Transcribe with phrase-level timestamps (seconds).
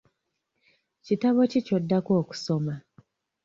[1.05, 2.73] Kitabo ki ky'oddako okusoma?